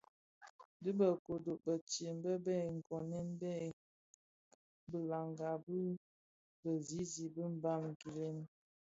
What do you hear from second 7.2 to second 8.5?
bi Mbam kidhilè,